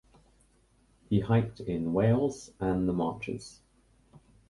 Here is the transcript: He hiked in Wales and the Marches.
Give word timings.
He 1.11 1.19
hiked 1.19 1.59
in 1.59 1.93
Wales 1.93 2.53
and 2.59 2.89
the 2.89 2.93
Marches. 2.93 3.59